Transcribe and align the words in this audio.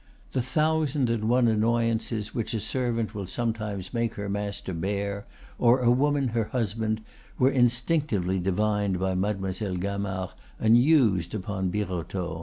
The 0.31 0.41
thousand 0.41 1.11
and 1.11 1.29
one 1.29 1.47
annoyances 1.47 2.33
which 2.33 2.55
a 2.55 2.59
servant 2.59 3.13
will 3.13 3.27
sometimes 3.27 3.93
make 3.93 4.15
her 4.15 4.27
master 4.29 4.73
bear, 4.73 5.27
or 5.59 5.81
a 5.81 5.91
woman 5.91 6.29
her 6.29 6.45
husband, 6.45 7.01
were 7.37 7.51
instinctively 7.51 8.39
divined 8.39 8.99
by 8.99 9.13
Mademoiselle 9.13 9.77
Gamard 9.77 10.31
and 10.59 10.75
used 10.75 11.35
upon 11.35 11.69
Birotteau. 11.69 12.39